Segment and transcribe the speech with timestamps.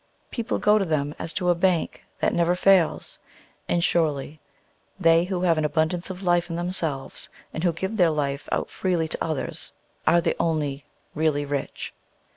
[0.31, 3.19] People go to them as to a bank that never fails.
[3.69, 4.39] And surely,
[4.99, 8.71] they who have an abundance of life in themselves and who give their life out
[8.71, 9.73] freely to others
[10.07, 11.93] are the only really rich.